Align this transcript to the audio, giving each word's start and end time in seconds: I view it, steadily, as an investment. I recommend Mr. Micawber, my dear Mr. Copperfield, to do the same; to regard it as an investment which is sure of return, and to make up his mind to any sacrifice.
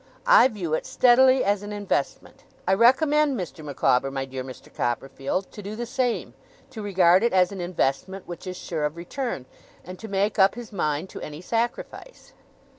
I 0.25 0.47
view 0.47 0.73
it, 0.73 0.87
steadily, 0.87 1.43
as 1.43 1.61
an 1.61 1.71
investment. 1.71 2.43
I 2.67 2.73
recommend 2.73 3.39
Mr. 3.39 3.63
Micawber, 3.63 4.09
my 4.09 4.25
dear 4.25 4.43
Mr. 4.43 4.73
Copperfield, 4.73 5.51
to 5.51 5.61
do 5.61 5.75
the 5.75 5.85
same; 5.85 6.33
to 6.71 6.81
regard 6.81 7.21
it 7.21 7.33
as 7.33 7.51
an 7.51 7.61
investment 7.61 8.27
which 8.27 8.47
is 8.47 8.57
sure 8.57 8.83
of 8.85 8.95
return, 8.97 9.45
and 9.85 9.99
to 9.99 10.07
make 10.07 10.39
up 10.39 10.55
his 10.55 10.71
mind 10.73 11.09
to 11.09 11.21
any 11.21 11.39
sacrifice. 11.39 12.33